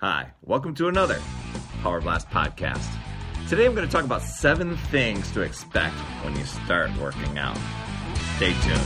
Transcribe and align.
Hi, 0.00 0.30
welcome 0.46 0.74
to 0.76 0.88
another 0.88 1.20
Power 1.82 2.00
Blast 2.00 2.30
podcast. 2.30 2.90
Today 3.50 3.66
I'm 3.66 3.74
going 3.74 3.86
to 3.86 3.92
talk 3.92 4.06
about 4.06 4.22
seven 4.22 4.78
things 4.78 5.30
to 5.32 5.42
expect 5.42 5.94
when 6.24 6.34
you 6.36 6.44
start 6.44 6.90
working 6.96 7.36
out. 7.36 7.58
Stay 8.36 8.54
tuned. 8.62 8.80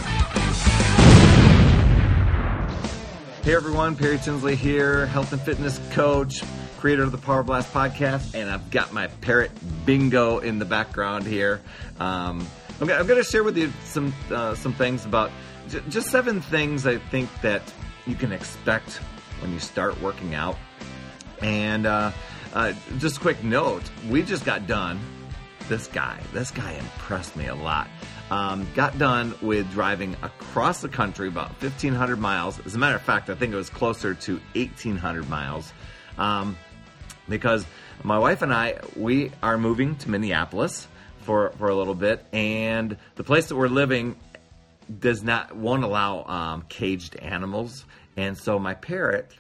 Hey 3.45 3.55
everyone, 3.55 3.95
Perry 3.95 4.19
Tinsley 4.19 4.57
here, 4.57 5.07
health 5.07 5.33
and 5.33 5.41
fitness 5.41 5.79
coach, 5.93 6.43
creator 6.79 7.05
of 7.05 7.13
the 7.13 7.19
Power 7.19 7.45
Blast 7.45 7.73
podcast, 7.73 8.35
and 8.35 8.51
I've 8.51 8.73
got 8.73 8.93
my 8.93 9.07
parrot 9.07 9.53
Bingo 9.87 10.41
in 10.41 10.59
the 10.59 10.65
background 10.65 11.29
here. 11.29 11.61
Um, 12.01 12.45
I'm, 12.81 12.89
going 12.89 13.07
to 13.07 13.23
share 13.23 13.45
with 13.45 13.57
you 13.57 13.73
some 13.85 14.13
uh, 14.33 14.57
some 14.57 14.73
things 14.73 15.05
about 15.05 15.31
j- 15.69 15.83
just 15.91 16.11
seven 16.11 16.41
things 16.41 16.89
I 16.89 16.99
think 16.99 17.31
that 17.43 17.63
you 18.05 18.17
can 18.17 18.33
expect 18.33 18.95
when 19.39 19.53
you 19.53 19.61
start 19.61 20.01
working 20.03 20.35
out. 20.35 20.57
And 21.45 21.85
uh, 21.85 22.11
uh, 22.55 22.73
just 22.99 23.19
a 23.19 23.21
quick 23.21 23.45
note: 23.45 23.83
we 24.09 24.23
just 24.23 24.47
got 24.47 24.67
done. 24.67 24.99
This 25.69 25.87
guy, 25.87 26.19
this 26.33 26.51
guy 26.51 26.73
impressed 26.73 27.37
me 27.37 27.47
a 27.49 27.55
lot. 27.55 27.89
Um, 28.31 28.67
got 28.75 28.99
done 28.99 29.35
with 29.43 29.71
driving 29.73 30.17
across 30.23 30.81
the 30.81 30.89
country 30.89 31.29
about 31.29 31.51
1,500 31.63 32.17
miles. 32.17 32.59
As 32.65 32.75
a 32.75 32.79
matter 32.79 32.97
of 32.97 33.03
fact, 33.03 33.29
I 33.29 33.35
think 33.35 33.53
it 33.53 33.57
was 33.57 33.69
closer 33.69 34.15
to 34.15 34.41
1,800 34.55 35.29
miles. 35.29 35.73
Um, 36.17 36.57
because 37.29 37.67
my 38.03 38.19
wife 38.19 38.41
and 38.43 38.53
I, 38.53 38.79
we 38.97 39.31
are 39.43 39.59
moving 39.59 39.97
to 39.97 40.11
Minneapolis 40.11 40.89
for, 41.21 41.51
for 41.59 41.69
a 41.69 41.75
little 41.75 41.95
bit, 41.95 42.25
and 42.33 42.97
the 43.17 43.25
place 43.25 43.47
that 43.47 43.57
we're 43.57 43.69
living 43.69 44.17
does 44.99 45.23
not 45.23 45.55
won't 45.55 45.85
allow 45.85 46.25
um, 46.25 46.65
caged 46.69 47.17
animals, 47.17 47.85
and 48.17 48.37
so 48.37 48.59
my 48.59 48.75
parrot. 48.75 49.35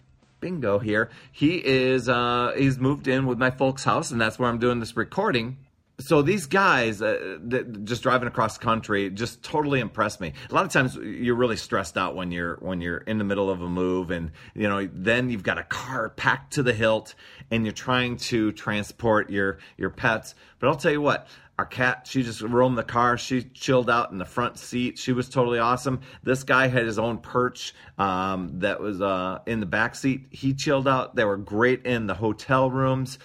Bingo 0.44 0.78
here. 0.78 1.08
He 1.32 1.56
is 1.56 2.06
uh, 2.06 2.52
he's 2.54 2.78
moved 2.78 3.08
in 3.08 3.24
with 3.24 3.38
my 3.38 3.50
folks' 3.50 3.82
house, 3.82 4.10
and 4.10 4.20
that's 4.20 4.38
where 4.38 4.50
I'm 4.50 4.58
doing 4.58 4.78
this 4.78 4.94
recording 4.94 5.56
so 6.00 6.22
these 6.22 6.46
guys 6.46 7.00
uh, 7.00 7.38
just 7.84 8.02
driving 8.02 8.26
across 8.26 8.58
country 8.58 9.10
just 9.10 9.42
totally 9.44 9.78
impressed 9.78 10.20
me. 10.20 10.32
A 10.50 10.54
lot 10.54 10.64
of 10.64 10.72
times 10.72 10.96
you're 10.96 11.36
really 11.36 11.56
stressed 11.56 11.96
out 11.96 12.16
when 12.16 12.32
you're 12.32 12.56
when 12.56 12.80
you're 12.80 12.98
in 12.98 13.18
the 13.18 13.24
middle 13.24 13.48
of 13.48 13.62
a 13.62 13.68
move, 13.68 14.10
and 14.10 14.32
you 14.54 14.68
know 14.68 14.88
then 14.92 15.30
you've 15.30 15.44
got 15.44 15.58
a 15.58 15.62
car 15.62 16.08
packed 16.10 16.54
to 16.54 16.62
the 16.62 16.72
hilt, 16.72 17.14
and 17.50 17.64
you're 17.64 17.72
trying 17.72 18.16
to 18.16 18.50
transport 18.52 19.30
your 19.30 19.58
your 19.76 19.90
pets. 19.90 20.34
But 20.58 20.68
I'll 20.68 20.76
tell 20.76 20.92
you 20.92 21.00
what. 21.00 21.28
Our 21.58 21.66
cat, 21.66 22.08
she 22.10 22.24
just 22.24 22.40
roamed 22.40 22.76
the 22.76 22.82
car. 22.82 23.16
She 23.16 23.42
chilled 23.42 23.88
out 23.88 24.10
in 24.10 24.18
the 24.18 24.24
front 24.24 24.58
seat. 24.58 24.98
She 24.98 25.12
was 25.12 25.28
totally 25.28 25.60
awesome. 25.60 26.00
This 26.24 26.42
guy 26.42 26.66
had 26.66 26.84
his 26.84 26.98
own 26.98 27.18
perch 27.18 27.74
um, 27.96 28.58
that 28.58 28.80
was 28.80 29.00
uh, 29.00 29.38
in 29.46 29.60
the 29.60 29.66
back 29.66 29.94
seat. 29.94 30.26
He 30.30 30.54
chilled 30.54 30.88
out. 30.88 31.14
They 31.14 31.24
were 31.24 31.36
great 31.36 31.86
in 31.86 32.08
the 32.08 32.14
hotel 32.14 32.70
rooms 32.70 33.18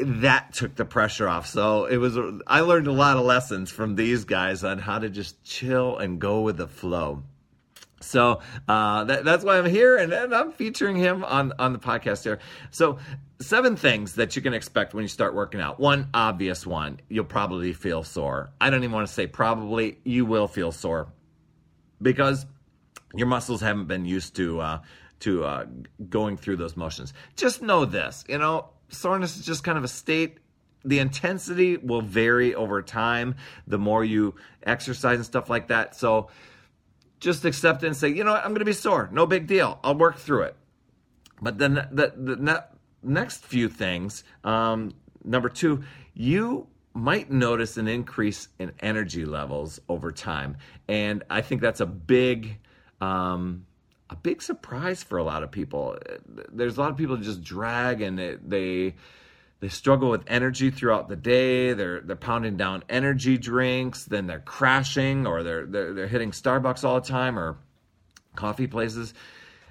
that 0.00 0.54
took 0.54 0.74
the 0.74 0.84
pressure 0.84 1.28
off. 1.28 1.46
So 1.46 1.84
it 1.84 1.98
was, 1.98 2.18
I 2.46 2.60
learned 2.60 2.86
a 2.86 2.92
lot 2.92 3.16
of 3.16 3.24
lessons 3.24 3.70
from 3.70 3.96
these 3.96 4.24
guys 4.24 4.64
on 4.64 4.78
how 4.78 4.98
to 4.98 5.08
just 5.08 5.42
chill 5.44 5.98
and 5.98 6.18
go 6.18 6.40
with 6.40 6.56
the 6.56 6.68
flow. 6.68 7.22
So 8.00 8.40
uh, 8.66 9.04
that, 9.04 9.24
that's 9.24 9.44
why 9.44 9.58
I'm 9.58 9.66
here, 9.66 9.96
and, 9.96 10.12
and, 10.12 10.34
I'm 10.34 10.52
featuring 10.52 10.96
him 10.96 11.22
on 11.22 11.52
on 11.58 11.72
the 11.74 11.78
podcast 11.78 12.24
here. 12.24 12.38
So 12.70 12.98
seven 13.40 13.76
things 13.76 14.14
that 14.14 14.36
you 14.36 14.42
can 14.42 14.54
expect 14.54 14.94
when 14.94 15.02
you 15.02 15.08
start 15.08 15.34
working 15.34 15.60
out. 15.60 15.78
One 15.78 16.08
obvious 16.14 16.66
one, 16.66 17.00
you'll 17.08 17.24
probably 17.24 17.72
feel 17.74 18.02
sore. 18.02 18.50
I 18.60 18.70
don't 18.70 18.82
even 18.82 18.92
want 18.92 19.06
to 19.06 19.12
say 19.12 19.26
probably. 19.26 19.98
You 20.04 20.24
will 20.24 20.48
feel 20.48 20.72
sore 20.72 21.08
because 22.00 22.46
your 23.14 23.26
muscles 23.26 23.60
haven't 23.60 23.86
been 23.86 24.06
used 24.06 24.34
to 24.36 24.60
uh, 24.60 24.80
to 25.20 25.44
uh, 25.44 25.66
going 26.08 26.38
through 26.38 26.56
those 26.56 26.76
motions. 26.76 27.12
Just 27.36 27.60
know 27.60 27.84
this, 27.84 28.24
you 28.28 28.38
know 28.38 28.70
soreness 28.90 29.36
is 29.36 29.46
just 29.46 29.64
kind 29.64 29.78
of 29.78 29.84
a 29.84 29.88
state. 29.88 30.38
The 30.84 30.98
intensity 30.98 31.76
will 31.76 32.02
vary 32.02 32.54
over 32.54 32.82
time 32.82 33.36
the 33.66 33.78
more 33.78 34.04
you 34.04 34.34
exercise 34.62 35.16
and 35.16 35.26
stuff 35.26 35.50
like 35.50 35.68
that. 35.68 35.94
So 35.94 36.30
just 37.20 37.44
accept 37.44 37.84
it 37.84 37.88
and 37.88 37.96
say, 37.96 38.08
you 38.08 38.24
know 38.24 38.32
what, 38.32 38.44
I'm 38.44 38.50
going 38.50 38.60
to 38.60 38.64
be 38.64 38.72
sore. 38.72 39.08
No 39.12 39.26
big 39.26 39.46
deal. 39.46 39.78
I'll 39.84 39.94
work 39.94 40.16
through 40.16 40.42
it. 40.42 40.56
But 41.40 41.58
then 41.58 41.74
the, 41.74 42.12
the, 42.16 42.64
next 43.02 43.44
few 43.44 43.68
things, 43.68 44.24
um, 44.44 44.92
number 45.24 45.48
two, 45.48 45.84
you 46.14 46.66
might 46.92 47.30
notice 47.30 47.76
an 47.76 47.88
increase 47.88 48.48
in 48.58 48.72
energy 48.80 49.24
levels 49.24 49.80
over 49.88 50.10
time. 50.12 50.56
And 50.88 51.22
I 51.30 51.40
think 51.40 51.60
that's 51.60 51.80
a 51.80 51.86
big. 51.86 52.58
Um, 53.00 53.66
a 54.10 54.16
big 54.16 54.42
surprise 54.42 55.04
for 55.04 55.18
a 55.18 55.22
lot 55.22 55.44
of 55.44 55.52
people. 55.52 55.96
There's 56.52 56.76
a 56.76 56.80
lot 56.80 56.90
of 56.90 56.96
people 56.96 57.16
just 57.16 57.42
drag 57.44 58.02
and 58.02 58.18
they 58.18 58.36
they 58.44 58.94
struggle 59.68 60.10
with 60.10 60.22
energy 60.26 60.70
throughout 60.70 61.08
the 61.08 61.16
day. 61.16 61.72
They're 61.72 62.00
they're 62.00 62.16
pounding 62.16 62.56
down 62.56 62.82
energy 62.88 63.38
drinks, 63.38 64.04
then 64.04 64.26
they're 64.26 64.40
crashing 64.40 65.26
or 65.26 65.42
they're 65.42 65.66
they're, 65.66 65.92
they're 65.92 66.06
hitting 66.08 66.30
Starbucks 66.30 66.84
all 66.84 67.00
the 67.00 67.06
time 67.06 67.38
or 67.38 67.58
coffee 68.36 68.66
places, 68.66 69.12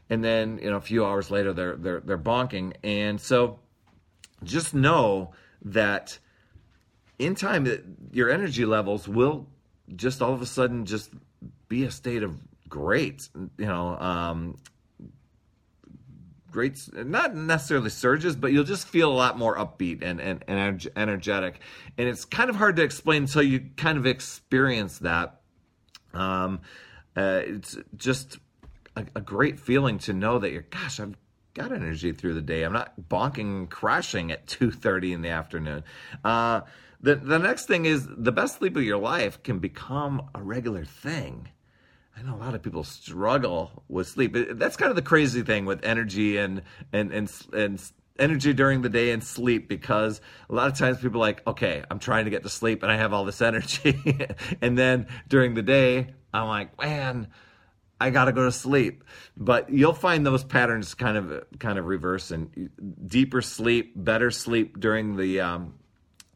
and 0.10 0.24
then 0.24 0.60
you 0.62 0.70
know 0.70 0.78
a 0.78 0.82
few 0.82 1.06
hours 1.06 1.32
later 1.32 1.54
they're 1.54 1.76
they're 1.76 2.00
they're 2.02 2.18
bonking. 2.18 2.74
And 2.84 3.20
so 3.20 3.60
just 4.44 4.74
know 4.74 5.32
that 5.64 6.20
in 7.18 7.36
time 7.36 7.68
your 8.12 8.30
energy 8.30 8.66
levels 8.66 9.08
will 9.08 9.48
just 9.96 10.22
all 10.22 10.34
of 10.34 10.42
a 10.42 10.46
sudden 10.46 10.86
just 10.86 11.12
be 11.68 11.84
a 11.84 11.92
state 11.92 12.24
of 12.24 12.40
great, 12.70 13.28
you 13.58 13.66
know, 13.66 13.98
um, 14.00 14.58
great, 16.52 16.80
not 16.94 17.36
necessarily 17.36 17.90
surges, 17.90 18.36
but 18.36 18.52
you'll 18.52 18.64
just 18.64 18.88
feel 18.88 19.12
a 19.12 19.14
lot 19.14 19.38
more 19.38 19.56
upbeat 19.56 20.02
and, 20.02 20.20
and, 20.20 20.44
and 20.48 20.88
energetic. 20.96 21.60
And 21.98 22.08
it's 22.08 22.26
kind 22.26 22.50
of 22.50 22.56
hard 22.56 22.76
to 22.78 22.84
explain 22.84 23.24
until 23.24 23.44
you 23.44 23.62
kind 23.78 23.98
of 23.98 24.06
experience 24.06 25.00
that. 25.00 25.42
Um, 26.14 26.62
uh, 27.16 27.42
it's 27.44 27.78
just 27.96 28.38
a, 28.96 29.06
a, 29.16 29.22
great 29.22 29.60
feeling 29.60 30.00
to 30.00 30.14
know 30.14 30.40
that 30.40 30.52
you're, 30.52 30.66
gosh, 30.70 31.00
I've 31.00 31.16
got 31.54 31.72
energy 31.72 32.14
through 32.14 32.34
the 32.34 32.42
day. 32.42 32.64
I'm 32.64 32.74
not 32.74 32.94
bonking, 33.10 33.40
and 33.40 33.70
crashing 33.70 34.32
at 34.32 34.48
2.30 34.48 35.14
in 35.14 35.22
the 35.22 35.30
afternoon. 35.30 35.84
Uh, 36.24 36.62
the, 37.02 37.16
the 37.16 37.40
next 37.40 37.66
thing 37.66 37.86
is 37.86 38.08
the 38.10 38.32
best 38.32 38.58
sleep 38.58 38.76
of 38.76 38.84
your 38.84 38.98
life 38.98 39.42
can 39.44 39.60
become 39.60 40.30
a 40.34 40.42
regular 40.42 40.86
thing. 40.86 41.50
I 42.20 42.28
know 42.28 42.36
a 42.36 42.38
lot 42.38 42.54
of 42.54 42.62
people 42.62 42.84
struggle 42.84 43.84
with 43.88 44.08
sleep. 44.08 44.36
That's 44.52 44.76
kind 44.76 44.90
of 44.90 44.98
the 44.98 45.02
crazy 45.02 45.42
thing 45.42 45.66
with 45.66 45.86
energy 45.86 46.38
and 46.38 46.64
and 46.92 47.14
and 47.14 47.32
and 47.54 47.92
energy 48.18 48.52
during 48.52 48.82
the 48.82 48.90
day 48.90 49.12
and 49.12 49.24
sleep 49.24 49.70
because 49.70 50.20
a 50.50 50.54
lot 50.54 50.70
of 50.70 50.78
times 50.78 50.98
people 51.00 51.22
are 51.22 51.28
like, 51.28 51.48
okay, 51.48 51.84
I'm 51.90 52.00
trying 52.00 52.26
to 52.26 52.32
get 52.32 52.44
to 52.44 52.50
sleep 52.50 52.84
and 52.84 52.92
I 52.92 52.98
have 52.98 53.14
all 53.14 53.24
this 53.24 53.42
energy, 53.52 54.20
and 54.62 54.78
then 54.78 55.08
during 55.28 55.54
the 55.54 55.64
day 55.64 56.14
I'm 56.34 56.48
like, 56.48 56.80
man. 56.82 57.30
I 58.02 58.12
got 58.12 58.26
to 58.26 58.32
go 58.32 58.46
to 58.46 58.52
sleep. 58.54 59.04
But 59.36 59.70
you'll 59.70 59.92
find 59.92 60.26
those 60.26 60.46
patterns 60.46 60.94
kind 60.94 61.18
of 61.18 61.44
kind 61.60 61.78
of 61.78 61.86
reverse 61.86 62.32
and 62.32 62.70
deeper 63.06 63.42
sleep, 63.42 63.92
better 63.94 64.32
sleep 64.32 64.80
during 64.80 65.18
the 65.18 65.42
um, 65.42 65.74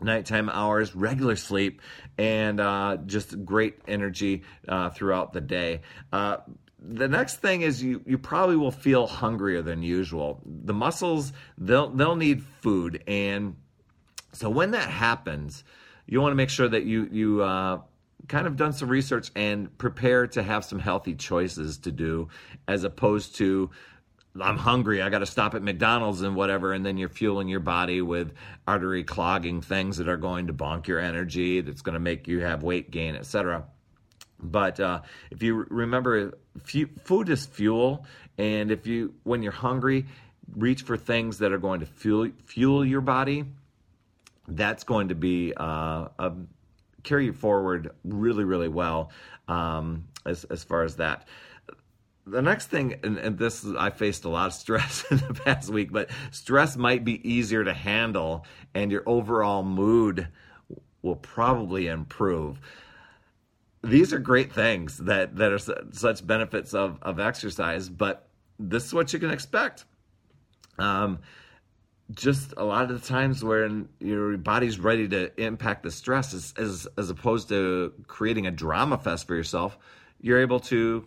nighttime 0.03 0.49
hours, 0.49 0.95
regular 0.95 1.35
sleep, 1.35 1.81
and 2.17 2.59
uh, 2.59 2.97
just 3.05 3.43
great 3.45 3.79
energy 3.87 4.43
uh, 4.67 4.89
throughout 4.89 5.33
the 5.33 5.41
day. 5.41 5.81
Uh, 6.11 6.37
the 6.79 7.07
next 7.07 7.37
thing 7.37 7.61
is 7.61 7.81
you 7.81 8.01
you 8.05 8.17
probably 8.17 8.57
will 8.57 8.71
feel 8.71 9.07
hungrier 9.07 9.61
than 9.61 9.83
usual. 9.83 10.41
The 10.45 10.73
muscles 10.73 11.31
they'll 11.57 11.89
they'll 11.89 12.17
need 12.17 12.43
food, 12.61 13.03
and 13.07 13.55
so 14.33 14.49
when 14.49 14.71
that 14.71 14.89
happens, 14.89 15.63
you 16.05 16.19
want 16.19 16.31
to 16.31 16.35
make 16.35 16.49
sure 16.49 16.67
that 16.67 16.83
you 16.83 17.07
you 17.09 17.41
uh, 17.41 17.79
kind 18.27 18.47
of 18.47 18.57
done 18.57 18.73
some 18.73 18.89
research 18.89 19.31
and 19.35 19.75
prepare 19.77 20.27
to 20.27 20.43
have 20.43 20.65
some 20.65 20.79
healthy 20.79 21.15
choices 21.15 21.77
to 21.79 21.91
do, 21.91 22.27
as 22.67 22.83
opposed 22.83 23.35
to 23.35 23.69
I'm 24.39 24.57
hungry. 24.57 25.01
I 25.01 25.09
got 25.09 25.19
to 25.19 25.25
stop 25.25 25.53
at 25.53 25.61
McDonald's 25.61 26.21
and 26.21 26.35
whatever. 26.35 26.73
And 26.73 26.85
then 26.85 26.97
you're 26.97 27.09
fueling 27.09 27.47
your 27.47 27.59
body 27.59 28.01
with 28.01 28.33
artery 28.67 29.03
clogging 29.03 29.61
things 29.61 29.97
that 29.97 30.07
are 30.07 30.17
going 30.17 30.47
to 30.47 30.53
bonk 30.53 30.87
your 30.87 30.99
energy, 30.99 31.61
that's 31.61 31.81
going 31.81 31.93
to 31.93 31.99
make 31.99 32.27
you 32.27 32.39
have 32.39 32.63
weight 32.63 32.89
gain, 32.89 33.15
etc. 33.15 33.65
But 34.39 34.79
uh, 34.79 35.01
if 35.29 35.43
you 35.43 35.65
remember, 35.69 36.33
food 37.03 37.29
is 37.29 37.45
fuel. 37.45 38.05
And 38.37 38.71
if 38.71 38.87
you, 38.87 39.13
when 39.23 39.43
you're 39.43 39.51
hungry, 39.51 40.07
reach 40.55 40.81
for 40.81 40.97
things 40.97 41.37
that 41.39 41.51
are 41.51 41.59
going 41.59 41.81
to 41.81 41.85
fuel, 41.85 42.31
fuel 42.45 42.83
your 42.83 43.01
body, 43.01 43.45
that's 44.47 44.83
going 44.83 45.09
to 45.09 45.15
be 45.15 45.53
uh, 45.55 46.07
a, 46.17 46.33
carry 47.03 47.25
you 47.25 47.33
forward 47.33 47.91
really, 48.03 48.43
really 48.43 48.67
well 48.67 49.11
um, 49.47 50.05
as, 50.25 50.43
as 50.45 50.63
far 50.63 50.83
as 50.83 50.95
that 50.95 51.27
the 52.25 52.41
next 52.41 52.67
thing, 52.67 52.99
and, 53.03 53.17
and, 53.17 53.37
this 53.37 53.65
I 53.77 53.89
faced 53.89 54.23
a 54.23 54.29
lot 54.29 54.47
of 54.47 54.53
stress 54.53 55.05
in 55.11 55.17
the 55.17 55.33
past 55.33 55.69
week, 55.69 55.91
but 55.91 56.09
stress 56.31 56.77
might 56.77 57.03
be 57.03 57.27
easier 57.29 57.63
to 57.63 57.73
handle, 57.73 58.45
and 58.73 58.91
your 58.91 59.03
overall 59.05 59.63
mood 59.63 60.27
will 61.01 61.17
probably 61.17 61.87
improve. 61.87 62.59
These 63.83 64.13
are 64.13 64.19
great 64.19 64.53
things 64.53 64.97
that 64.99 65.35
that 65.35 65.51
are 65.51 65.59
such 65.91 66.25
benefits 66.25 66.73
of 66.73 66.97
of 67.01 67.19
exercise, 67.19 67.89
but 67.89 68.29
this 68.57 68.85
is 68.85 68.93
what 68.93 69.11
you 69.11 69.19
can 69.19 69.29
expect. 69.29 69.85
Um, 70.79 71.19
just 72.11 72.53
a 72.57 72.63
lot 72.63 72.89
of 72.89 73.01
the 73.01 73.07
times 73.07 73.43
when 73.43 73.89
your 73.99 74.37
body's 74.37 74.79
ready 74.79 75.07
to 75.07 75.31
impact 75.41 75.83
the 75.83 75.91
stress 75.91 76.33
as, 76.33 76.53
as, 76.57 76.87
as 76.97 77.09
opposed 77.09 77.49
to 77.49 77.93
creating 78.07 78.45
a 78.45 78.51
drama 78.51 78.97
fest 78.97 79.25
for 79.25 79.35
yourself, 79.35 79.77
you're 80.21 80.39
able 80.39 80.59
to 80.59 81.05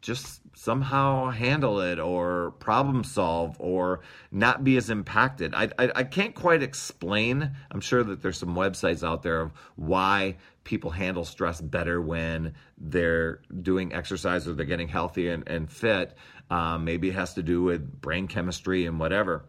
just 0.00 0.40
somehow 0.56 1.30
handle 1.30 1.80
it 1.80 1.98
or 1.98 2.52
problem 2.58 3.04
solve 3.04 3.56
or 3.58 4.00
not 4.30 4.64
be 4.64 4.76
as 4.76 4.90
impacted. 4.90 5.54
I, 5.54 5.70
I, 5.78 5.92
I, 5.96 6.04
can't 6.04 6.34
quite 6.34 6.62
explain. 6.62 7.50
I'm 7.70 7.80
sure 7.80 8.02
that 8.02 8.22
there's 8.22 8.38
some 8.38 8.54
websites 8.54 9.06
out 9.06 9.22
there 9.22 9.40
of 9.40 9.52
why 9.76 10.36
people 10.64 10.90
handle 10.90 11.24
stress 11.24 11.60
better 11.60 12.00
when 12.00 12.54
they're 12.78 13.40
doing 13.62 13.92
exercise 13.92 14.48
or 14.48 14.54
they're 14.54 14.66
getting 14.66 14.88
healthy 14.88 15.28
and, 15.28 15.46
and 15.48 15.70
fit. 15.70 16.16
Um, 16.50 16.84
maybe 16.84 17.08
it 17.08 17.14
has 17.14 17.34
to 17.34 17.42
do 17.42 17.62
with 17.62 18.00
brain 18.00 18.26
chemistry 18.26 18.86
and 18.86 18.98
whatever. 18.98 19.44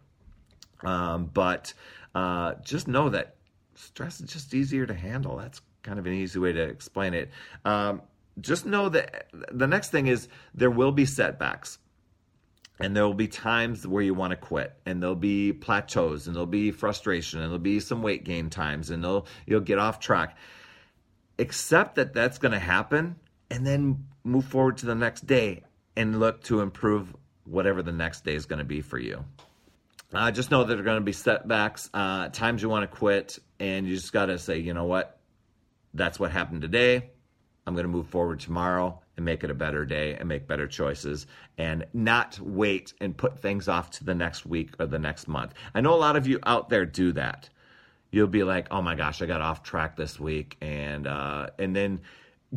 Um, 0.84 1.30
but 1.34 1.74
uh, 2.14 2.56
just 2.64 2.88
know 2.88 3.10
that 3.10 3.36
stress 3.76 4.20
is 4.20 4.30
just 4.30 4.54
easier 4.54 4.86
to 4.86 4.94
handle. 4.94 5.38
That's 5.38 5.62
kind 5.84 5.98
of 5.98 6.06
an 6.06 6.14
easy 6.14 6.40
way 6.40 6.52
to 6.52 6.62
explain 6.62 7.14
it. 7.14 7.32
Um, 7.66 8.02
just 8.42 8.66
know 8.66 8.90
that 8.90 9.28
the 9.52 9.68
next 9.68 9.90
thing 9.90 10.08
is 10.08 10.28
there 10.54 10.72
will 10.72 10.92
be 10.92 11.06
setbacks. 11.06 11.78
And 12.80 12.96
there 12.96 13.06
will 13.06 13.14
be 13.14 13.28
times 13.28 13.86
where 13.86 14.02
you 14.02 14.16
want 14.16 14.32
to 14.32 14.38
quit 14.38 14.74
and 14.88 15.04
there'll 15.04 15.16
be 15.16 15.54
plateaus 15.54 16.26
and 16.26 16.36
there'll 16.36 16.48
be 16.48 16.72
frustration 16.72 17.40
and 17.40 17.50
there'll 17.50 17.60
be 17.60 17.80
some 17.80 18.02
weight 18.02 18.24
gain 18.24 18.50
times 18.50 18.90
and 18.90 19.04
you'll 19.46 19.62
get 19.62 19.78
off 19.78 20.00
track. 20.00 20.36
Accept 21.38 21.96
that 21.96 22.14
that's 22.14 22.40
going 22.40 22.54
to 22.54 22.60
happen 22.60 23.18
and 23.52 23.68
then 23.68 24.08
move 24.24 24.46
forward 24.46 24.78
to 24.78 24.88
the 24.88 24.96
next 24.96 25.28
day 25.28 25.62
and 25.96 26.20
look 26.20 26.42
to 26.44 26.62
improve 26.62 27.16
whatever 27.46 27.84
the 27.84 27.92
next 27.92 28.26
day 28.26 28.34
is 28.34 28.48
going 28.48 28.60
to 28.60 28.66
be 28.66 28.82
for 28.82 28.98
you. 28.98 29.24
Uh, 30.12 30.32
just 30.32 30.50
know 30.50 30.64
that 30.64 30.74
there 30.74 30.80
are 30.80 30.84
going 30.84 30.98
to 30.98 31.06
be 31.06 31.14
setbacks 31.14 31.88
uh, 31.94 32.30
times 32.30 32.64
you 32.64 32.70
want 32.70 32.90
to 32.90 32.98
quit 32.98 33.38
and 33.60 33.88
you 33.88 33.96
just 33.96 34.12
got 34.12 34.26
to 34.26 34.40
say 34.40 34.58
you 34.58 34.74
know 34.74 34.86
what? 34.86 35.20
That's 35.94 36.20
what 36.20 36.32
happened 36.32 36.64
today 36.64 37.12
I'm 37.68 37.74
going 37.74 37.86
to 37.86 37.90
move 37.90 38.08
forward 38.08 38.40
tomorrow 38.40 39.00
and 39.16 39.26
make 39.26 39.44
it 39.44 39.52
a 39.52 39.56
better 39.56 39.86
day 39.86 40.16
and 40.16 40.28
make 40.28 40.48
better 40.48 40.68
choices 40.68 41.28
and 41.58 41.86
not 41.94 42.40
wait 42.40 42.94
and 43.02 43.16
put 43.16 43.40
things 43.40 43.68
off 43.68 43.92
to 43.92 44.04
the 44.04 44.16
next 44.16 44.46
week 44.46 44.72
or 44.80 44.88
the 44.88 44.98
next 44.98 45.28
month. 45.28 45.54
I 45.76 45.82
know 45.82 45.94
a 45.94 45.96
lot 45.96 46.16
of 46.16 46.26
you 46.26 46.40
out 46.44 46.70
there 46.70 46.86
do 46.86 47.12
that. 47.14 47.50
You'll 48.10 48.28
be 48.28 48.44
like, 48.44 48.68
"Oh 48.72 48.82
my 48.82 48.96
gosh, 48.96 49.22
I 49.22 49.26
got 49.26 49.42
off 49.42 49.64
track 49.64 49.96
this 49.96 50.20
week," 50.20 50.58
and 50.60 51.08
uh, 51.08 51.52
and 51.60 51.76
then 51.76 52.02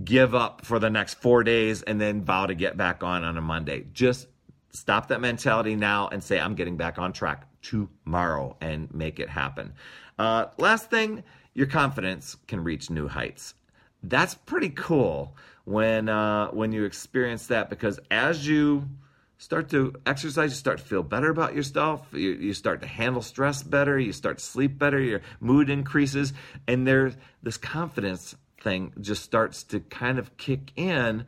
give 0.02 0.34
up 0.34 0.64
for 0.64 0.80
the 0.80 0.90
next 0.90 1.14
four 1.14 1.44
days 1.44 1.82
and 1.82 2.00
then 2.00 2.24
vow 2.24 2.46
to 2.46 2.54
get 2.54 2.76
back 2.76 3.04
on 3.04 3.22
on 3.22 3.36
a 3.36 3.40
Monday. 3.40 3.86
Just 3.92 4.26
stop 4.72 5.08
that 5.08 5.20
mentality 5.20 5.76
now 5.76 6.08
and 6.08 6.24
say, 6.24 6.40
"I'm 6.40 6.54
getting 6.54 6.76
back 6.76 6.98
on 6.98 7.12
track 7.12 7.46
tomorrow," 7.62 8.56
and 8.60 8.92
make 8.92 9.20
it 9.20 9.28
happen. 9.28 9.74
Uh, 10.18 10.46
last 10.58 10.90
thing, 10.90 11.22
your 11.52 11.66
confidence 11.66 12.36
can 12.48 12.64
reach 12.64 12.90
new 12.90 13.06
heights 13.06 13.54
that's 14.08 14.34
pretty 14.34 14.70
cool 14.70 15.36
when 15.64 16.08
uh, 16.08 16.48
when 16.48 16.72
you 16.72 16.84
experience 16.84 17.46
that 17.48 17.70
because 17.70 17.98
as 18.10 18.46
you 18.46 18.88
start 19.38 19.68
to 19.70 19.94
exercise, 20.06 20.50
you 20.50 20.56
start 20.56 20.78
to 20.78 20.84
feel 20.84 21.02
better 21.02 21.30
about 21.30 21.54
yourself. 21.54 22.06
You, 22.12 22.30
you 22.30 22.54
start 22.54 22.80
to 22.82 22.86
handle 22.86 23.22
stress 23.22 23.62
better. 23.62 23.98
You 23.98 24.12
start 24.12 24.38
to 24.38 24.44
sleep 24.44 24.78
better. 24.78 25.00
Your 25.00 25.22
mood 25.40 25.70
increases, 25.70 26.32
and 26.66 26.86
there's 26.86 27.14
this 27.42 27.56
confidence 27.56 28.34
thing 28.60 28.92
just 29.00 29.22
starts 29.22 29.62
to 29.64 29.80
kind 29.80 30.18
of 30.18 30.36
kick 30.36 30.72
in, 30.76 31.26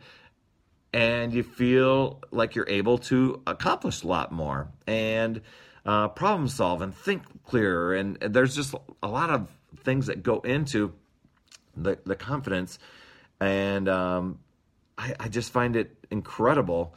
and 0.93 1.33
you 1.33 1.43
feel 1.43 2.23
like 2.31 2.55
you're 2.55 2.69
able 2.69 2.99
to 2.99 3.43
accomplish 3.47 4.03
a 4.03 4.07
lot 4.07 4.33
more 4.33 4.69
and 4.87 5.43
uh, 5.85 6.09
problem 6.09 6.49
solve 6.49 6.83
and 6.83 6.95
think 6.95 7.23
clearer. 7.45 7.95
And 7.95 8.17
there's 8.17 8.57
just 8.57 8.75
a 9.03 9.09
lot 9.09 9.31
of 9.31 9.49
things 9.85 10.07
that 10.07 10.23
go 10.23 10.41
into 10.41 10.95
the 11.77 11.99
the 12.05 12.17
confidence, 12.17 12.79
and 13.41 13.89
um, 13.89 14.39
I, 14.97 15.15
I 15.21 15.29
just 15.29 15.53
find 15.53 15.77
it 15.77 15.97
incredible 16.11 16.95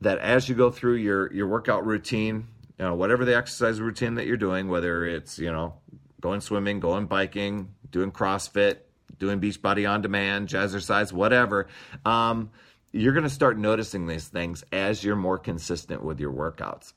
that 0.00 0.18
as 0.18 0.48
you 0.48 0.54
go 0.54 0.70
through 0.70 0.94
your 0.94 1.32
your 1.32 1.46
workout 1.46 1.86
routine, 1.86 2.48
you 2.78 2.84
know, 2.84 2.94
whatever 2.94 3.24
the 3.24 3.36
exercise 3.36 3.80
routine 3.80 4.16
that 4.16 4.26
you're 4.26 4.36
doing, 4.36 4.68
whether 4.68 5.04
it's 5.06 5.38
you 5.38 5.50
know 5.50 5.74
going 6.20 6.40
swimming, 6.40 6.80
going 6.80 7.06
biking, 7.06 7.74
doing 7.90 8.12
CrossFit, 8.12 8.78
doing 9.18 9.40
Beachbody 9.40 9.88
on 9.88 10.02
demand, 10.02 10.48
jazzercise, 10.48 11.12
whatever, 11.12 11.68
um, 12.04 12.50
you're 12.92 13.12
going 13.12 13.24
to 13.24 13.30
start 13.30 13.58
noticing 13.58 14.06
these 14.06 14.28
things 14.28 14.64
as 14.72 15.02
you're 15.02 15.16
more 15.16 15.38
consistent 15.38 16.04
with 16.04 16.20
your 16.20 16.32
workouts. 16.32 16.92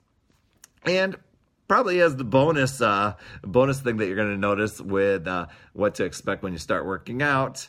And 0.83 1.17
probably 1.67 2.01
as 2.01 2.15
the 2.15 2.23
bonus 2.23 2.81
uh, 2.81 3.15
bonus 3.43 3.79
thing 3.79 3.97
that 3.97 4.07
you're 4.07 4.15
going 4.15 4.31
to 4.31 4.37
notice 4.37 4.79
with 4.79 5.27
uh, 5.27 5.47
what 5.73 5.95
to 5.95 6.05
expect 6.05 6.43
when 6.43 6.53
you 6.53 6.59
start 6.59 6.85
working 6.85 7.21
out. 7.21 7.67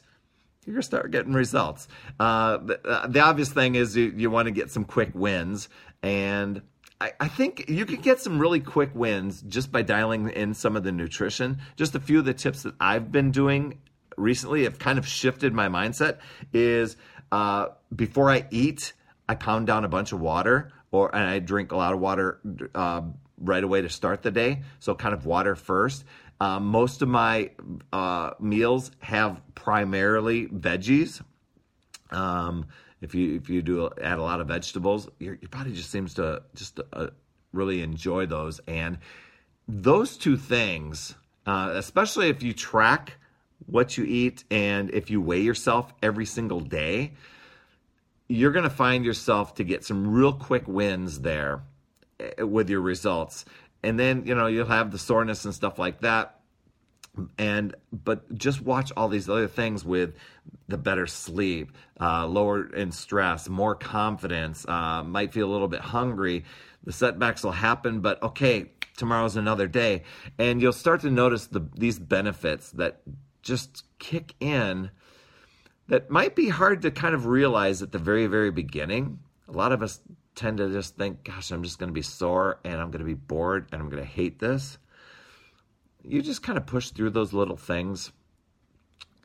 You're 0.65 0.75
going 0.75 0.83
to 0.83 0.87
start 0.87 1.11
getting 1.13 1.33
results. 1.33 1.87
Uh, 2.19 2.57
the, 2.57 2.89
uh, 2.89 3.07
the, 3.07 3.21
obvious 3.21 3.51
thing 3.51 3.77
is 3.77 3.97
you, 3.97 4.13
you 4.17 4.31
want 4.31 4.47
to 4.47 4.51
get 4.51 4.69
some 4.69 4.85
quick 4.85 5.11
wins. 5.15 5.69
And 6.03 6.61
I, 7.01 7.13
I, 7.21 7.29
think 7.29 7.69
you 7.69 7.87
can 7.87 8.01
get 8.01 8.21
some 8.21 8.41
really 8.41 8.59
quick 8.59 8.91
wins 8.93 9.43
just 9.43 9.71
by 9.71 9.83
dialing 9.83 10.31
in 10.31 10.55
some 10.55 10.77
of 10.77 10.83
the 10.83 10.91
nutrition. 10.91 11.59
Just 11.77 11.95
a 11.95 12.01
few 12.01 12.19
of 12.19 12.25
the 12.25 12.35
tips 12.35 12.65
that 12.65 12.75
i've 12.81 13.13
been 13.13 13.31
doing 13.31 13.79
recently 14.17 14.65
have 14.65 14.79
kind 14.79 14.99
of 14.99 15.07
shifted 15.07 15.53
my 15.53 15.69
mindset 15.69 16.19
is 16.53 16.97
uh, 17.33 17.69
before 17.95 18.31
i 18.31 18.47
eat 18.51 18.93
i 19.29 19.35
pound 19.35 19.67
down 19.67 19.85
a 19.85 19.89
bunch 19.89 20.13
of 20.13 20.21
water 20.21 20.73
or 20.91 21.15
and 21.15 21.29
i 21.29 21.39
drink 21.39 21.73
a 21.73 21.77
lot 21.77 21.93
of 21.93 22.01
water 22.01 22.41
uh, 22.75 23.03
right 23.39 23.63
away 23.63 23.83
to 23.83 23.89
start 23.89 24.23
the 24.23 24.31
day. 24.31 24.63
So 24.79 24.95
kind 24.95 25.15
of 25.15 25.27
water 25.27 25.55
first. 25.55 26.05
Uh, 26.41 26.61
most 26.61 27.03
of 27.03 27.09
my 27.09 27.51
uh, 27.93 28.31
meals 28.41 28.91
have 29.01 29.41
primarily 29.55 30.47
veggies. 30.47 31.23
Um, 32.11 32.67
if 33.01 33.15
you 33.15 33.37
if 33.37 33.49
you 33.49 33.63
do 33.63 33.91
add 34.03 34.19
a 34.19 34.23
lot 34.23 34.41
of 34.41 34.49
vegetables, 34.49 35.09
your, 35.19 35.35
your 35.41 35.49
body 35.49 35.73
just 35.73 35.91
seems 35.91 36.15
to 36.15 36.43
just 36.55 36.81
uh, 36.93 37.09
really 37.53 37.83
enjoy 37.83 38.27
those. 38.27 38.61
And 38.67 38.99
those 39.67 40.17
two 40.17 40.37
things, 40.37 41.15
uh, 41.47 41.73
especially 41.75 42.29
if 42.29 42.43
you 42.43 42.53
track 42.53 43.15
what 43.65 43.97
you 43.97 44.05
eat 44.05 44.45
and 44.51 44.91
if 44.91 45.11
you 45.11 45.21
weigh 45.21 45.41
yourself 45.41 45.93
every 46.03 46.27
single 46.27 46.61
day, 46.61 47.13
you're 48.29 48.53
going 48.53 48.65
to 48.65 48.71
find 48.71 49.05
yourself 49.05 49.55
to 49.55 49.65
get 49.65 49.85
some 49.85 50.13
real 50.13 50.33
quick 50.33 50.69
wins 50.69 51.21
there 51.21 51.63
with 52.39 52.71
your 52.71 52.81
results. 52.81 53.45
And 53.83 53.99
then, 53.99 54.25
you 54.27 54.35
know, 54.35 54.47
you'll 54.47 54.67
have 54.67 54.91
the 54.91 54.99
soreness 54.99 55.45
and 55.45 55.55
stuff 55.55 55.79
like 55.79 56.01
that. 56.01 56.41
And, 57.39 57.75
but 57.93 58.37
just 58.37 58.61
watch 58.61 58.93
all 58.97 59.09
these 59.09 59.29
other 59.29 59.49
things 59.49 59.85
with 59.85 60.15
the 60.69 60.77
better 60.77 61.07
sleep, 61.07 61.73
uh, 62.01 62.27
lower 62.27 62.67
in 62.75 62.93
stress, 62.93 63.49
more 63.49 63.75
confidence, 63.75 64.67
uh, 64.69 65.03
might 65.03 65.33
feel 65.33 65.49
a 65.49 65.53
little 65.53 65.69
bit 65.69 65.81
hungry. 65.81 66.45
The 66.85 66.93
setbacks 66.93 67.43
will 67.43 67.53
happen, 67.53 68.01
but 68.01 68.23
okay, 68.23 68.71
tomorrow's 68.97 69.37
another 69.37 69.67
day. 69.67 70.03
And 70.39 70.61
you'll 70.61 70.73
start 70.73 71.01
to 71.03 71.11
notice 71.11 71.47
the, 71.47 71.67
these 71.75 71.99
benefits 71.99 72.71
that 72.73 73.01
just 73.43 73.85
kick 73.99 74.35
in 74.41 74.91
that 75.89 76.11
might 76.11 76.35
be 76.35 76.49
hard 76.49 76.83
to 76.83 76.91
kind 76.91 77.15
of 77.15 77.27
realize 77.27 77.81
at 77.81 77.93
the 77.93 77.99
very, 77.99 78.27
very 78.27 78.51
beginning. 78.51 79.21
A 79.49 79.53
lot 79.53 79.73
of 79.73 79.83
us 79.83 80.01
tend 80.37 80.59
to 80.59 80.71
just 80.71 80.97
think, 80.97 81.25
gosh, 81.25 81.51
I'm 81.51 81.65
just 81.65 81.79
going 81.79 81.89
to 81.89 81.95
be 81.95 82.03
sore 82.03 82.61
and 82.63 82.75
I'm 82.75 82.91
going 82.91 83.01
to 83.01 83.07
be 83.07 83.15
bored 83.15 83.69
and 83.73 83.83
I'm 83.83 83.89
going 83.89 84.03
to 84.03 84.09
hate 84.09 84.39
this. 84.39 84.79
You 86.05 86.23
just 86.23 86.43
kind 86.43 86.57
of 86.57 86.67
push 86.67 86.91
through 86.91 87.11
those 87.11 87.33
little 87.33 87.57
things. 87.57 88.13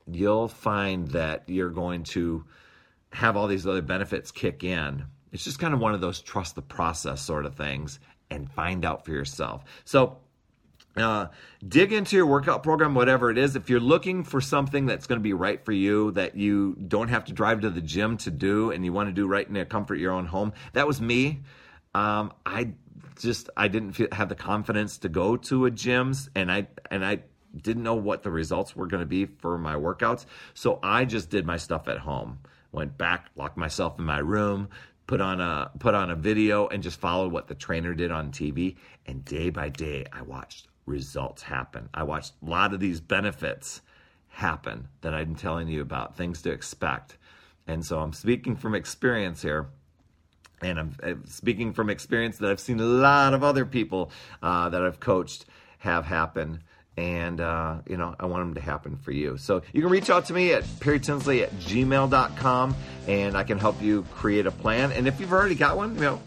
You'll 0.07 0.47
find 0.47 1.07
that 1.09 1.43
you're 1.47 1.69
going 1.69 2.03
to 2.05 2.45
have 3.11 3.37
all 3.37 3.47
these 3.47 3.67
other 3.67 3.81
benefits 3.81 4.31
kick 4.31 4.63
in. 4.63 5.05
It's 5.31 5.43
just 5.43 5.59
kind 5.59 5.73
of 5.73 5.79
one 5.79 5.93
of 5.93 6.01
those 6.01 6.21
trust 6.21 6.55
the 6.55 6.61
process 6.61 7.21
sort 7.21 7.45
of 7.45 7.55
things 7.55 7.99
and 8.29 8.49
find 8.49 8.83
out 8.85 9.05
for 9.05 9.11
yourself. 9.11 9.63
So, 9.83 10.17
uh, 10.97 11.27
dig 11.65 11.93
into 11.93 12.15
your 12.15 12.25
workout 12.25 12.63
program, 12.63 12.93
whatever 12.95 13.29
it 13.29 13.37
is. 13.37 13.55
If 13.55 13.69
you're 13.69 13.79
looking 13.79 14.23
for 14.23 14.41
something 14.41 14.85
that's 14.85 15.07
going 15.07 15.19
to 15.19 15.23
be 15.23 15.33
right 15.33 15.63
for 15.63 15.71
you, 15.71 16.11
that 16.11 16.35
you 16.35 16.75
don't 16.75 17.07
have 17.07 17.25
to 17.25 17.33
drive 17.33 17.61
to 17.61 17.69
the 17.69 17.81
gym 17.81 18.17
to 18.17 18.31
do, 18.31 18.71
and 18.71 18.83
you 18.83 18.91
want 18.91 19.07
to 19.07 19.13
do 19.13 19.27
right 19.27 19.47
in 19.47 19.53
the 19.53 19.65
comfort 19.65 19.95
of 19.95 20.01
your 20.01 20.11
own 20.11 20.25
home, 20.25 20.53
that 20.73 20.87
was 20.87 21.01
me. 21.01 21.41
Um, 21.93 22.33
I 22.45 22.73
just 23.19 23.49
I 23.55 23.67
didn't 23.67 23.93
feel, 23.93 24.07
have 24.11 24.29
the 24.29 24.35
confidence 24.35 24.97
to 24.99 25.09
go 25.09 25.37
to 25.37 25.65
a 25.65 25.71
gyms, 25.71 26.29
and 26.35 26.51
I 26.51 26.67
and 26.89 27.05
I 27.05 27.19
didn't 27.55 27.83
know 27.83 27.95
what 27.95 28.23
the 28.23 28.31
results 28.31 28.75
were 28.75 28.87
going 28.87 29.01
to 29.01 29.07
be 29.07 29.25
for 29.25 29.57
my 29.57 29.75
workouts, 29.75 30.25
so 30.53 30.79
I 30.83 31.05
just 31.05 31.29
did 31.29 31.45
my 31.45 31.57
stuff 31.57 31.87
at 31.87 31.99
home. 31.99 32.39
Went 32.71 32.97
back, 32.97 33.27
locked 33.35 33.57
myself 33.57 33.99
in 33.99 34.05
my 34.05 34.19
room, 34.19 34.69
put 35.07 35.21
on 35.21 35.41
a 35.41 35.71
put 35.79 35.93
on 35.93 36.09
a 36.09 36.15
video, 36.15 36.67
and 36.67 36.81
just 36.83 36.99
followed 36.99 37.31
what 37.31 37.47
the 37.47 37.55
trainer 37.55 37.93
did 37.93 38.11
on 38.11 38.31
TV. 38.31 38.75
And 39.05 39.23
day 39.25 39.49
by 39.49 39.69
day, 39.69 40.05
I 40.11 40.21
watched 40.21 40.70
results 40.91 41.41
happen. 41.41 41.89
I 41.93 42.03
watched 42.03 42.33
a 42.45 42.49
lot 42.49 42.73
of 42.73 42.79
these 42.79 42.99
benefits 43.01 43.81
happen 44.27 44.87
that 45.01 45.13
I'm 45.13 45.35
telling 45.35 45.67
you 45.67 45.81
about, 45.81 46.15
things 46.15 46.41
to 46.43 46.51
expect. 46.51 47.17
And 47.67 47.85
so 47.85 47.99
I'm 47.99 48.13
speaking 48.13 48.55
from 48.55 48.75
experience 48.75 49.41
here. 49.41 49.67
and 50.61 50.79
I'm, 50.79 50.95
I'm 51.03 51.25
speaking 51.25 51.73
from 51.73 51.89
experience 51.89 52.37
that 52.37 52.51
I've 52.51 52.59
seen 52.59 52.79
a 52.79 52.85
lot 52.85 53.33
of 53.33 53.43
other 53.43 53.65
people 53.65 54.11
uh, 54.43 54.69
that 54.69 54.81
I've 54.81 54.99
coached 54.99 55.45
have 55.79 56.05
happen 56.05 56.61
and 56.97 57.39
uh, 57.39 57.77
you 57.87 57.97
know 57.97 58.13
i 58.19 58.25
want 58.25 58.41
them 58.41 58.53
to 58.53 58.61
happen 58.61 58.97
for 58.97 59.11
you 59.11 59.37
so 59.37 59.61
you 59.73 59.81
can 59.81 59.89
reach 59.89 60.09
out 60.09 60.25
to 60.25 60.33
me 60.33 60.53
at 60.53 60.63
perrytinsley 60.79 61.41
at 61.41 61.51
gmail.com 61.59 62.75
and 63.07 63.37
i 63.37 63.43
can 63.43 63.57
help 63.57 63.81
you 63.81 64.03
create 64.13 64.45
a 64.45 64.51
plan 64.51 64.91
and 64.91 65.07
if 65.07 65.19
you've 65.19 65.31
already 65.31 65.55
got 65.55 65.77
one 65.77 65.95
you 65.95 66.01
know 66.01 66.21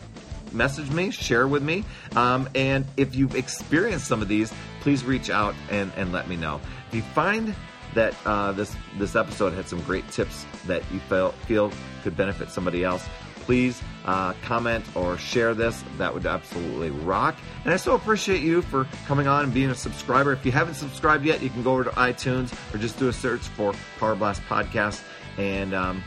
message 0.54 0.90
me 0.90 1.10
share 1.10 1.46
with 1.46 1.62
me 1.62 1.84
um, 2.16 2.48
and 2.54 2.86
if 2.96 3.14
you've 3.14 3.34
experienced 3.34 4.06
some 4.06 4.22
of 4.22 4.28
these 4.28 4.52
please 4.80 5.04
reach 5.04 5.30
out 5.30 5.54
and, 5.70 5.92
and 5.96 6.12
let 6.12 6.28
me 6.28 6.36
know 6.36 6.60
if 6.88 6.94
you 6.94 7.02
find 7.02 7.54
that 7.94 8.14
uh, 8.26 8.50
this 8.52 8.74
this 8.98 9.14
episode 9.14 9.52
had 9.52 9.68
some 9.68 9.80
great 9.82 10.08
tips 10.10 10.44
that 10.66 10.82
you 10.92 10.98
feel, 11.00 11.30
feel 11.46 11.72
could 12.02 12.16
benefit 12.16 12.50
somebody 12.50 12.82
else 12.82 13.08
please 13.44 13.82
uh, 14.04 14.32
comment 14.42 14.84
or 14.94 15.16
share 15.18 15.54
this. 15.54 15.84
That 15.98 16.12
would 16.12 16.26
absolutely 16.26 16.90
rock. 16.90 17.36
And 17.64 17.72
I 17.72 17.76
so 17.76 17.94
appreciate 17.94 18.42
you 18.42 18.62
for 18.62 18.86
coming 19.06 19.26
on 19.26 19.44
and 19.44 19.54
being 19.54 19.70
a 19.70 19.74
subscriber. 19.74 20.32
If 20.32 20.44
you 20.44 20.52
haven't 20.52 20.74
subscribed 20.74 21.24
yet, 21.24 21.42
you 21.42 21.50
can 21.50 21.62
go 21.62 21.72
over 21.72 21.84
to 21.84 21.90
iTunes 21.90 22.52
or 22.74 22.78
just 22.78 22.98
do 22.98 23.08
a 23.08 23.12
search 23.12 23.42
for 23.42 23.74
Power 23.98 24.14
Blast 24.14 24.42
Podcast 24.48 25.02
and 25.36 25.74
um, 25.74 26.02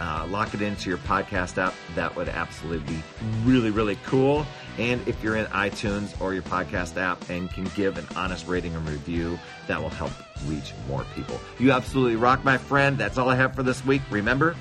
uh, 0.00 0.26
lock 0.28 0.54
it 0.54 0.62
into 0.62 0.88
your 0.88 0.98
podcast 0.98 1.58
app. 1.58 1.74
That 1.94 2.14
would 2.16 2.28
absolutely 2.28 2.94
be 2.94 3.02
really, 3.44 3.70
really 3.70 3.96
cool. 4.04 4.46
And 4.78 5.06
if 5.08 5.22
you're 5.22 5.36
in 5.36 5.46
iTunes 5.46 6.18
or 6.20 6.34
your 6.34 6.44
podcast 6.44 6.96
app 6.96 7.28
and 7.28 7.50
can 7.50 7.64
give 7.74 7.98
an 7.98 8.06
honest 8.16 8.46
rating 8.46 8.74
and 8.74 8.88
review, 8.88 9.38
that 9.66 9.80
will 9.80 9.88
help 9.88 10.12
reach 10.46 10.72
more 10.86 11.04
people. 11.14 11.40
You 11.58 11.72
absolutely 11.72 12.16
rock, 12.16 12.44
my 12.44 12.58
friend. 12.58 12.96
That's 12.96 13.18
all 13.18 13.28
I 13.28 13.34
have 13.34 13.54
for 13.54 13.62
this 13.62 13.84
week. 13.84 14.02
Remember, 14.10 14.54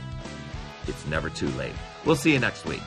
it's 0.88 1.06
never 1.06 1.30
too 1.30 1.50
late. 1.50 1.74
We'll 2.06 2.16
see 2.16 2.34
you 2.34 2.40
next 2.40 2.66
week. 2.66 2.82